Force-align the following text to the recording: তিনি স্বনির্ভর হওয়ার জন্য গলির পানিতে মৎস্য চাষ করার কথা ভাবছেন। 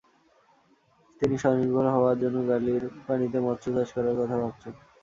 তিনি 1.21 1.35
স্বনির্ভর 1.37 1.85
হওয়ার 1.95 2.17
জন্য 2.23 2.37
গলির 2.49 2.83
পানিতে 3.05 3.37
মৎস্য 3.45 3.67
চাষ 3.75 3.89
করার 3.95 4.15
কথা 4.19 4.35
ভাবছেন। 4.41 4.73